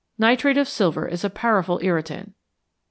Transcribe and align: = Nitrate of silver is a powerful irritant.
= 0.13 0.17
Nitrate 0.27 0.57
of 0.57 0.67
silver 0.67 1.07
is 1.07 1.23
a 1.23 1.29
powerful 1.29 1.79
irritant. 1.83 2.33